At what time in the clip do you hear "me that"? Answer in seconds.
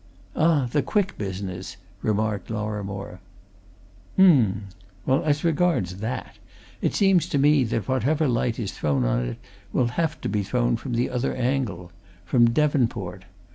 7.37-7.87